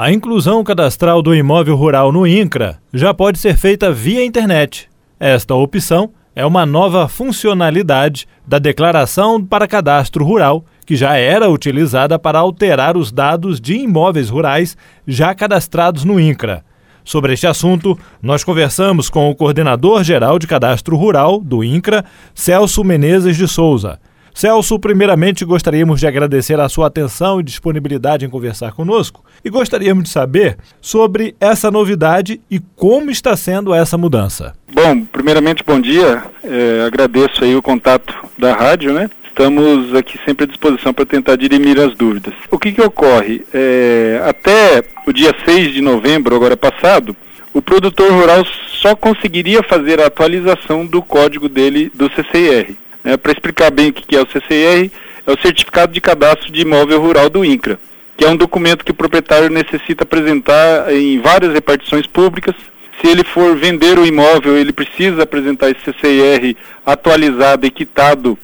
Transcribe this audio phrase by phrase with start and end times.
[0.00, 4.88] A inclusão cadastral do imóvel rural no INCRA já pode ser feita via internet.
[5.18, 12.16] Esta opção é uma nova funcionalidade da Declaração para Cadastro Rural, que já era utilizada
[12.16, 16.64] para alterar os dados de imóveis rurais já cadastrados no INCRA.
[17.02, 22.84] Sobre este assunto, nós conversamos com o coordenador geral de cadastro rural do INCRA, Celso
[22.84, 23.98] Menezes de Souza.
[24.34, 30.04] Celso, primeiramente gostaríamos de agradecer a sua atenção e disponibilidade em conversar conosco e gostaríamos
[30.04, 34.54] de saber sobre essa novidade e como está sendo essa mudança.
[34.72, 36.22] Bom, primeiramente, bom dia.
[36.44, 39.10] É, agradeço aí o contato da rádio, né?
[39.28, 42.34] Estamos aqui sempre à disposição para tentar dirimir as dúvidas.
[42.50, 43.44] O que, que ocorre?
[43.54, 47.16] É, até o dia 6 de novembro, agora passado,
[47.54, 48.44] o produtor rural
[48.82, 52.76] só conseguiria fazer a atualização do código dele do CCIR.
[53.08, 54.92] Né, Para explicar bem o que é o CCR,
[55.26, 57.80] é o Certificado de Cadastro de Imóvel Rural do INCRA,
[58.14, 62.54] que é um documento que o proprietário necessita apresentar em várias repartições públicas.
[63.00, 68.38] Se ele for vender o imóvel, ele precisa apresentar esse CCR atualizado e quitado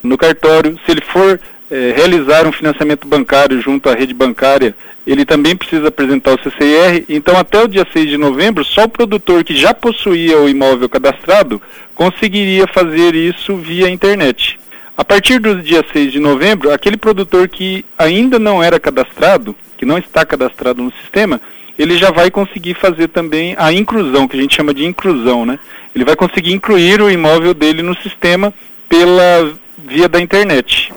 [0.00, 0.78] no cartório.
[0.86, 1.40] Se ele for
[1.74, 7.04] é, realizar um financiamento bancário junto à rede bancária, ele também precisa apresentar o CCR.
[7.08, 10.88] Então, até o dia 6 de novembro, só o produtor que já possuía o imóvel
[10.88, 11.60] cadastrado
[11.92, 14.56] conseguiria fazer isso via internet.
[14.96, 19.84] A partir do dia 6 de novembro, aquele produtor que ainda não era cadastrado, que
[19.84, 21.40] não está cadastrado no sistema,
[21.76, 25.58] ele já vai conseguir fazer também a inclusão, que a gente chama de inclusão, né?
[25.92, 28.54] Ele vai conseguir incluir o imóvel dele no sistema
[28.88, 30.92] pela via da internet.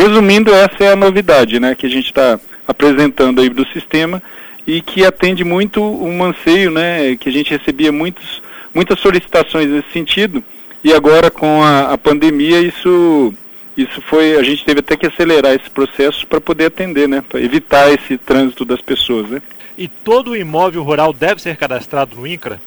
[0.00, 4.22] Resumindo, essa é a novidade, né, que a gente está apresentando aí do sistema
[4.66, 8.40] e que atende muito um anseio, né, que a gente recebia muitos,
[8.74, 10.42] muitas solicitações nesse sentido
[10.82, 13.34] e agora com a, a pandemia isso
[13.76, 17.38] isso foi a gente teve até que acelerar esse processo para poder atender, né, para
[17.38, 19.42] evitar esse trânsito das pessoas, né.
[19.76, 22.58] E todo imóvel rural deve ser cadastrado no INCRA?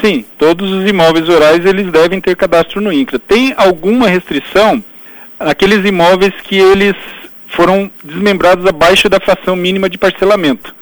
[0.00, 3.20] Sim, todos os imóveis rurais eles devem ter cadastro no INCRA.
[3.20, 4.82] Tem alguma restrição
[5.40, 6.94] aqueles imóveis que eles
[7.48, 10.74] foram desmembrados abaixo da fração mínima de parcelamento.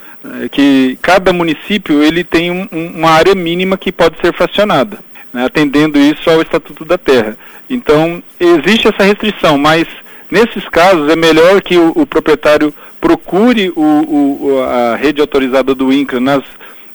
[0.43, 4.99] É, que cada município ele tem um, uma área mínima que pode ser fracionada,
[5.33, 7.37] né, atendendo isso ao Estatuto da Terra.
[7.69, 9.87] Então, existe essa restrição, mas
[10.29, 15.91] nesses casos é melhor que o, o proprietário procure o, o, a rede autorizada do
[15.93, 16.43] INCRA nas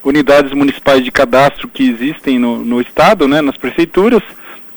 [0.04, 4.22] unidades municipais de cadastro que existem no, no Estado, né, nas prefeituras,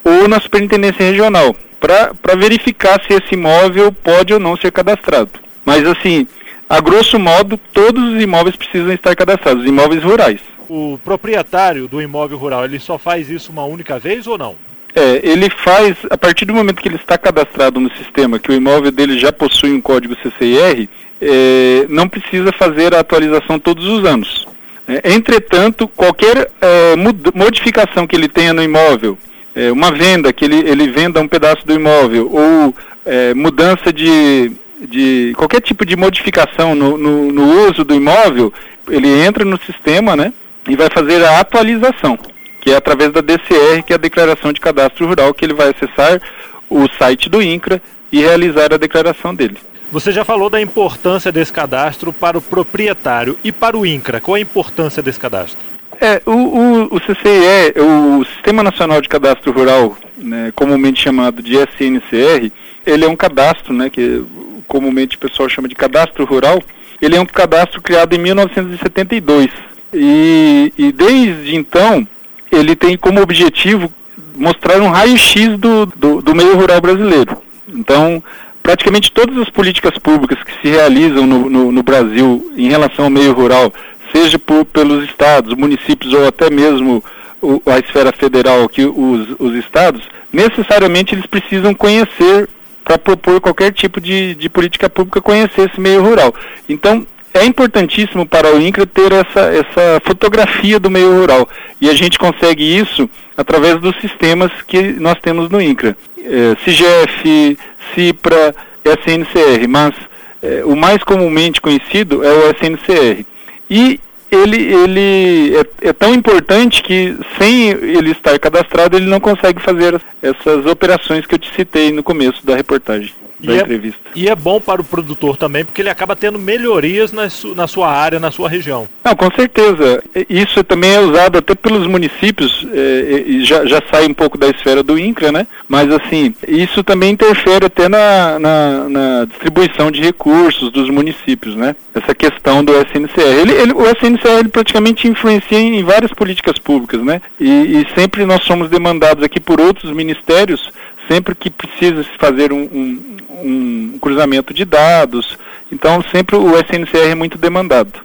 [0.02, 5.30] ou na Superintendência Regional para verificar se esse imóvel pode ou não ser cadastrado.
[5.64, 6.26] Mas assim,
[6.68, 10.40] a grosso modo, todos os imóveis precisam estar cadastrados, os imóveis rurais.
[10.68, 14.54] O proprietário do imóvel rural, ele só faz isso uma única vez ou não?
[14.94, 18.54] É, ele faz, a partir do momento que ele está cadastrado no sistema, que o
[18.54, 20.88] imóvel dele já possui um código CCIR,
[21.20, 24.46] é, não precisa fazer a atualização todos os anos.
[24.86, 26.96] É, entretanto, qualquer é,
[27.34, 29.18] modificação que ele tenha no imóvel,
[29.58, 32.72] é, uma venda, que ele, ele venda um pedaço do imóvel, ou
[33.04, 34.52] é, mudança de,
[34.88, 38.52] de qualquer tipo de modificação no, no, no, uso do imóvel,
[38.88, 40.32] ele entra no sistema né,
[40.68, 42.16] e vai fazer a atualização,
[42.60, 45.70] que é através da DCR, que é a Declaração de Cadastro Rural, que ele vai
[45.70, 46.22] acessar
[46.70, 47.82] o site do INCRA
[48.12, 49.56] e realizar a declaração dele.
[49.90, 54.20] Você já falou da importância desse cadastro para o proprietário e para o INCRA.
[54.20, 55.77] Qual a importância desse cadastro?
[56.00, 61.56] É, o, o, o CCIE, o Sistema Nacional de Cadastro Rural, né, comumente chamado de
[61.56, 62.52] SNCR,
[62.86, 64.24] ele é um cadastro, né, que
[64.68, 66.62] comumente o pessoal chama de cadastro rural,
[67.02, 69.50] ele é um cadastro criado em 1972.
[69.92, 72.06] E, e desde então,
[72.52, 73.92] ele tem como objetivo
[74.36, 77.42] mostrar um raio-x do, do, do meio rural brasileiro.
[77.68, 78.22] Então,
[78.62, 83.10] praticamente todas as políticas públicas que se realizam no, no, no Brasil em relação ao
[83.10, 83.72] meio rural,
[84.12, 87.02] seja por, pelos estados, municípios ou até mesmo
[87.40, 90.02] o, a esfera federal, que os, os estados,
[90.32, 92.48] necessariamente eles precisam conhecer
[92.84, 96.34] para propor qualquer tipo de, de política pública, conhecer esse meio rural.
[96.68, 101.46] Então, é importantíssimo para o INCRA ter essa, essa fotografia do meio rural.
[101.80, 105.96] E a gente consegue isso através dos sistemas que nós temos no INCRA.
[106.18, 107.58] É, CIGEF,
[107.94, 108.54] CIPRA,
[108.84, 109.94] SNCR, mas
[110.42, 113.24] é, o mais comumente conhecido é o SNCR.
[113.70, 114.00] E
[114.30, 120.00] ele, ele é, é, tão importante que sem ele estar cadastrado ele não consegue fazer
[120.22, 123.12] essas operações que eu te citei no começo da reportagem.
[123.40, 123.98] Da e entrevista.
[124.14, 127.54] É, e é bom para o produtor também, porque ele acaba tendo melhorias na, su,
[127.54, 128.88] na sua área, na sua região.
[129.04, 130.02] Não, com certeza.
[130.28, 134.82] Isso também é usado até pelos municípios, é, já, já sai um pouco da esfera
[134.82, 135.46] do INCRA, né?
[135.68, 141.76] Mas assim, isso também interfere até na, na, na distribuição de recursos dos municípios, né?
[141.94, 143.40] Essa questão do SNCR.
[143.40, 147.20] Ele, ele, o SNCR ele praticamente influencia em, em várias políticas públicas, né?
[147.38, 150.70] E, e sempre nós somos demandados aqui por outros ministérios
[151.08, 155.38] sempre que precisa se fazer um, um, um cruzamento de dados.
[155.72, 158.00] Então, sempre o SNCR é muito demandado.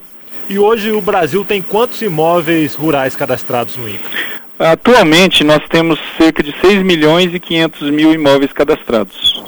[0.50, 4.41] E hoje o Brasil tem quantos imóveis rurais cadastrados no INCRA?
[4.59, 9.44] Atualmente nós temos cerca de 6 milhões e 500 mil imóveis cadastrados.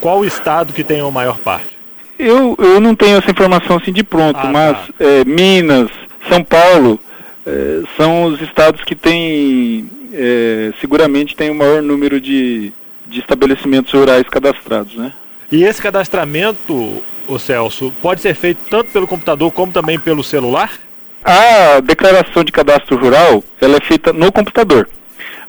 [0.00, 1.78] Qual o estado que tem a maior parte?
[2.18, 4.92] Eu, eu não tenho essa informação assim de pronto, ah, mas tá.
[4.98, 5.90] é, Minas,
[6.28, 7.00] São Paulo
[7.46, 12.72] é, são os estados que têm, é, seguramente tem o maior número de,
[13.10, 15.12] de estabelecimentos rurais cadastrados, né?
[15.50, 20.70] E esse cadastramento, o Celso, pode ser feito tanto pelo computador como também pelo celular?
[21.24, 24.88] A declaração de cadastro rural, ela é feita no computador.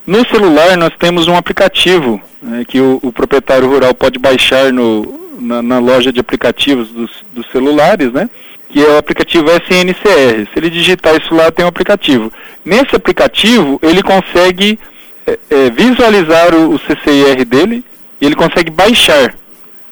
[0.04, 5.38] No celular nós temos um aplicativo né, que o, o, proprietário rural pode baixar no,
[5.40, 8.28] na, na loja de aplicativos dos, dos, celulares, né?
[8.68, 10.48] Que é o aplicativo SNCR.
[10.52, 12.32] Se ele digitar isso lá, tem um aplicativo.
[12.64, 14.78] Nesse aplicativo, ele consegue
[15.26, 17.84] é, é, visualizar o, o CCIR dele
[18.20, 19.34] e ele consegue baixar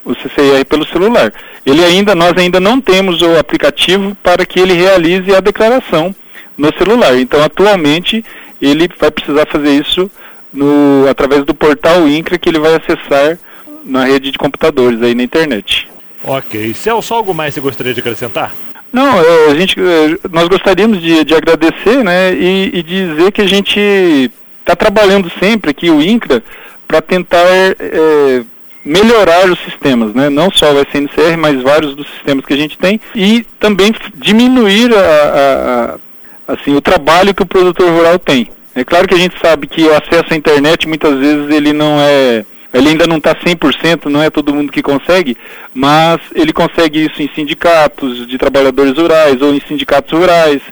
[0.05, 1.33] o CCIR pelo celular.
[1.65, 6.15] Ele ainda, nós ainda não temos o aplicativo para que ele realize a declaração
[6.57, 7.17] no celular.
[7.19, 8.25] Então, atualmente,
[8.61, 10.11] ele vai precisar fazer isso
[10.53, 13.39] no, através do portal INCRA que ele vai acessar
[13.85, 15.89] na rede de computadores aí na internet.
[16.23, 16.75] Ok.
[16.75, 18.53] Celso, algo mais você gostaria de acrescentar?
[18.93, 23.41] Não, é, a gente, é, nós gostaríamos de, de agradecer né, e, e dizer que
[23.41, 24.31] a gente
[24.61, 26.43] está trabalhando sempre aqui, o INCRA,
[26.87, 28.43] para tentar é,
[28.85, 30.29] melhorar os sistemas, né?
[30.29, 34.93] não só o SNCR, mas vários dos sistemas que a gente tem, e também diminuir
[34.95, 38.49] a, a, a, assim, o trabalho que o produtor rural tem.
[38.75, 42.01] É claro que a gente sabe que o acesso à internet muitas vezes ele não
[42.01, 45.37] é ele ainda não está 100%, não é todo mundo que consegue,
[45.75, 50.63] mas ele consegue isso em sindicatos de trabalhadores rurais ou em sindicatos rurais.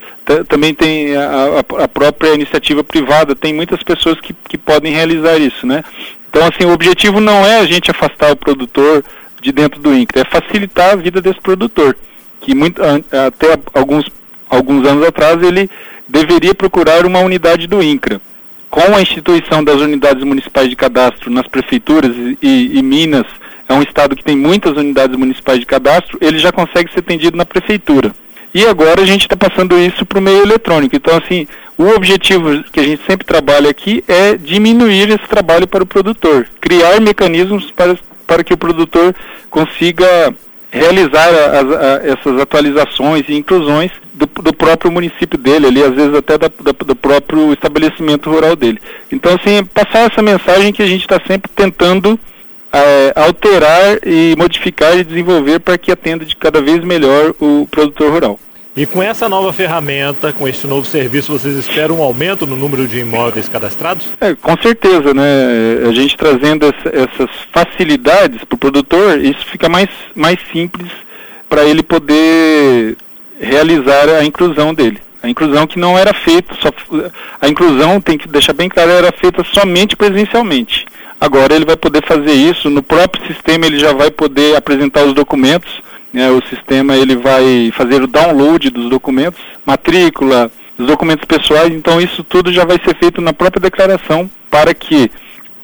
[0.49, 5.67] também tem a, a, própria iniciativa privada, tem muitas pessoas que, que podem realizar isso,
[5.67, 5.83] né?
[6.31, 9.05] Então, assim, o objetivo não é a gente afastar o produtor
[9.41, 11.97] de dentro do INCRA, é facilitar a vida desse produtor,
[12.41, 14.06] que muito, até alguns,
[14.49, 15.69] alguns anos atrás ele
[16.06, 18.21] deveria procurar uma unidade do INCRA.
[18.70, 23.26] Com a instituição das unidades municipais de cadastro nas prefeituras e, e Minas
[23.69, 27.37] é um estado que tem muitas unidades municipais de cadastro, ele já consegue ser atendido
[27.37, 28.12] na prefeitura.
[28.55, 30.97] E agora a gente está passando isso para o meio eletrônico.
[30.97, 35.85] Então, assim, o objetivo que a gente sempre trabalha aqui é diminuir esse trabalho para
[35.85, 39.15] o produtor, criar mecanismos para, para que o produtor
[39.50, 40.35] consiga
[40.70, 46.15] realizar a, a, essas atualizações e inclusões do, do, próprio município dele, ali, às vezes
[46.15, 48.79] até da, da, do próprio estabelecimento rural dele.
[49.11, 52.19] Então, assim, passar essa mensagem que a gente está sempre tentando
[52.73, 58.12] é, alterar e modificar e desenvolver para que atenda de cada vez melhor o produtor
[58.12, 58.38] rural.
[58.79, 62.87] E com essa nova ferramenta, com este novo serviço, vocês esperam um aumento no número
[62.87, 64.07] de imóveis cadastrados?
[64.21, 65.83] É, com certeza, né?
[65.89, 70.93] A gente trazendo essa, essas facilidades para o produtor, isso fica mais, mais simples
[71.49, 72.97] para ele poder
[73.41, 75.01] realizar a inclusão dele.
[75.25, 76.69] A inclusão que não era feita, só,
[77.41, 80.87] a inclusão, tem que deixar bem claro, era feita somente presencialmente.
[81.21, 85.15] Agora ele vai poder fazer isso, no próprio sistema ele já vai poder apresentar os
[85.15, 91.72] documentos, né, o sistema ele vai fazer o download dos documentos, matrícula, os documentos pessoais,
[91.72, 95.10] então isso tudo já vai ser feito na própria declaração para que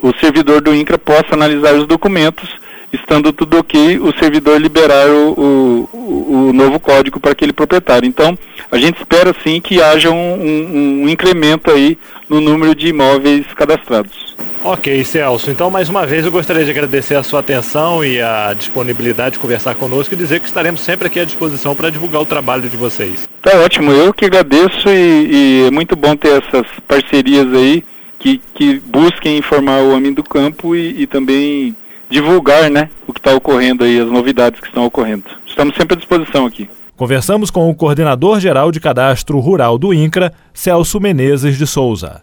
[0.03, 2.49] o servidor do INCRA possa analisar os documentos,
[2.93, 8.07] estando tudo ok, o servidor liberar o, o, o novo código para aquele proprietário.
[8.07, 8.39] Então,
[8.71, 11.97] a gente espera sim que haja um, um, um incremento aí
[12.29, 14.34] no número de imóveis cadastrados.
[14.67, 15.51] Ok, Celso.
[15.51, 19.39] Então, mais uma vez, eu gostaria de agradecer a sua atenção e a disponibilidade de
[19.39, 22.75] conversar conosco e dizer que estaremos sempre aqui à disposição para divulgar o trabalho de
[22.75, 23.29] vocês.
[23.43, 23.93] Tá ótimo.
[23.93, 27.85] Eu que agradeço e, e é muito bom ter essas parcerias aí
[28.19, 31.77] que, que busquem informar o homem do campo e, e também
[32.09, 35.25] divulgar né, o que está ocorrendo aí, as novidades que estão ocorrendo.
[35.47, 36.71] Estamos sempre à disposição aqui.
[36.97, 42.23] Conversamos com o coordenador geral de cadastro rural do INCRA, Celso Menezes de Souza.